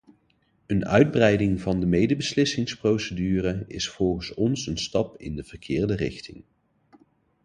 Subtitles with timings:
[0.67, 6.43] Een uitbreiding van de medebeslissingsprocedure is volgens ons een stap in de verkeerde richting.